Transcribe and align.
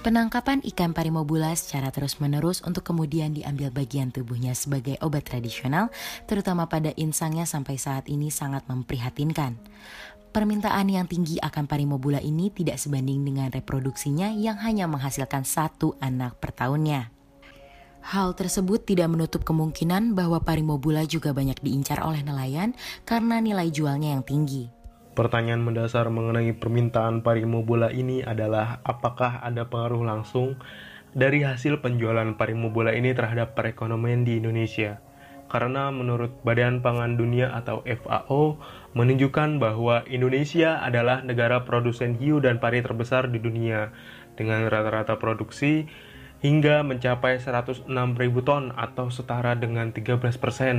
Penangkapan 0.00 0.64
ikan 0.64 0.96
parimobula 0.96 1.52
secara 1.52 1.92
terus-menerus 1.92 2.64
untuk 2.64 2.88
kemudian 2.88 3.36
diambil 3.36 3.68
bagian 3.68 4.08
tubuhnya 4.08 4.56
sebagai 4.56 4.96
obat 5.04 5.28
tradisional, 5.28 5.92
terutama 6.24 6.64
pada 6.72 6.96
insangnya 6.96 7.44
sampai 7.44 7.76
saat 7.76 8.08
ini 8.08 8.32
sangat 8.32 8.64
memprihatinkan. 8.64 9.60
Permintaan 10.32 10.88
yang 10.88 11.04
tinggi 11.04 11.36
akan 11.36 11.68
parimobula 11.68 12.16
ini 12.24 12.48
tidak 12.48 12.80
sebanding 12.80 13.28
dengan 13.28 13.52
reproduksinya 13.52 14.32
yang 14.32 14.56
hanya 14.64 14.88
menghasilkan 14.88 15.44
satu 15.44 15.92
anak 16.00 16.40
per 16.40 16.56
tahunnya. 16.56 17.12
Hal 18.00 18.32
tersebut 18.32 18.88
tidak 18.88 19.12
menutup 19.12 19.44
kemungkinan 19.44 20.16
bahwa 20.16 20.40
parimobula 20.40 21.04
juga 21.04 21.36
banyak 21.36 21.60
diincar 21.60 22.00
oleh 22.00 22.24
nelayan 22.24 22.72
karena 23.04 23.36
nilai 23.36 23.68
jualnya 23.68 24.16
yang 24.16 24.24
tinggi. 24.24 24.79
Pertanyaan 25.20 25.60
mendasar 25.60 26.08
mengenai 26.08 26.56
permintaan 26.56 27.20
parimobula 27.20 27.92
ini 27.92 28.24
adalah 28.24 28.80
apakah 28.88 29.44
ada 29.44 29.68
pengaruh 29.68 30.00
langsung 30.00 30.56
dari 31.12 31.44
hasil 31.44 31.84
penjualan 31.84 32.24
parimobula 32.40 32.96
ini 32.96 33.12
terhadap 33.12 33.52
perekonomian 33.52 34.24
di 34.24 34.40
Indonesia. 34.40 34.96
Karena 35.52 35.92
menurut 35.92 36.40
Badan 36.40 36.80
Pangan 36.80 37.20
Dunia 37.20 37.52
atau 37.52 37.84
FAO 37.84 38.64
menunjukkan 38.96 39.60
bahwa 39.60 40.08
Indonesia 40.08 40.80
adalah 40.80 41.20
negara 41.20 41.68
produsen 41.68 42.16
hiu 42.16 42.40
dan 42.40 42.56
pari 42.56 42.80
terbesar 42.80 43.28
di 43.28 43.44
dunia 43.44 43.92
dengan 44.40 44.72
rata-rata 44.72 45.20
produksi 45.20 45.84
hingga 46.40 46.80
mencapai 46.80 47.36
106.000 47.36 47.84
ton 48.40 48.72
atau 48.72 49.12
setara 49.12 49.52
dengan 49.52 49.92
13% 49.92 50.32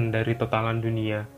dari 0.09 0.33
totalan 0.33 0.81
dunia. 0.81 1.29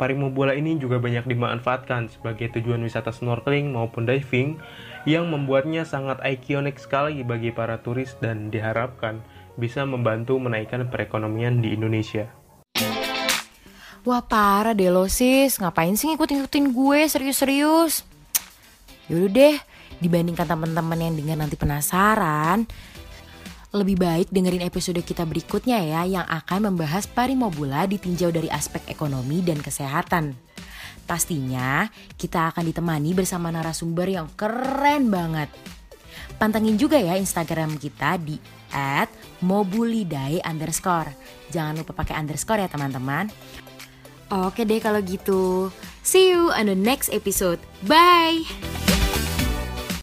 Parimobula 0.00 0.56
ini 0.56 0.80
juga 0.80 0.98
banyak 0.98 1.28
dimanfaatkan 1.28 2.10
sebagai 2.10 2.50
tujuan 2.58 2.82
wisata 2.82 3.12
snorkeling 3.14 3.70
maupun 3.70 4.08
diving 4.08 4.58
yang 5.04 5.28
membuatnya 5.28 5.82
sangat 5.86 6.18
ikonik 6.22 6.78
sekali 6.78 7.22
bagi 7.22 7.50
para 7.54 7.80
turis 7.82 8.16
dan 8.18 8.50
diharapkan 8.50 9.22
bisa 9.60 9.84
membantu 9.84 10.40
menaikkan 10.40 10.88
perekonomian 10.88 11.60
di 11.60 11.76
Indonesia. 11.76 12.30
Wah 14.02 14.18
parah 14.18 14.74
deh 14.74 14.90
lo 14.90 15.06
sis, 15.06 15.62
ngapain 15.62 15.94
sih 15.94 16.10
ngikut-ngikutin 16.10 16.74
gue 16.74 17.00
serius-serius? 17.06 18.02
Yaudah 19.06 19.30
deh, 19.30 19.56
dibandingkan 20.02 20.42
teman-teman 20.42 20.98
yang 20.98 21.14
dengan 21.14 21.46
nanti 21.46 21.54
penasaran, 21.54 22.66
lebih 23.72 23.96
baik 23.96 24.28
dengerin 24.28 24.64
episode 24.68 25.00
kita 25.00 25.24
berikutnya 25.24 25.80
ya 25.80 26.04
yang 26.04 26.26
akan 26.28 26.72
membahas 26.72 27.08
parimobula 27.08 27.88
ditinjau 27.88 28.28
dari 28.28 28.52
aspek 28.52 28.84
ekonomi 28.92 29.40
dan 29.40 29.64
kesehatan. 29.64 30.36
Pastinya 31.08 31.88
kita 32.20 32.52
akan 32.52 32.68
ditemani 32.68 33.16
bersama 33.16 33.48
narasumber 33.48 34.06
yang 34.06 34.28
keren 34.36 35.08
banget. 35.08 35.48
Pantengin 36.36 36.76
juga 36.76 37.00
ya 37.00 37.16
Instagram 37.16 37.80
kita 37.80 38.20
di 38.20 38.36
at 38.72 39.08
mobulidae 39.40 40.44
underscore. 40.44 41.12
Jangan 41.52 41.82
lupa 41.82 41.92
pakai 41.96 42.16
underscore 42.16 42.62
ya 42.64 42.68
teman-teman. 42.68 43.28
Oke 44.32 44.64
deh 44.64 44.80
kalau 44.80 45.04
gitu. 45.04 45.68
See 46.00 46.32
you 46.32 46.48
on 46.52 46.68
the 46.68 46.76
next 46.76 47.12
episode. 47.12 47.60
Bye! 47.84 48.71